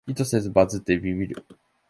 [0.07, 1.45] 意図せずバズってビビる